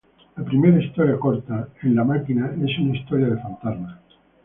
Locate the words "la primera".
0.35-0.79